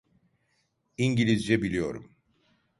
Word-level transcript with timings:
İngilizce 0.97 1.61
biliyorum. 1.61 2.11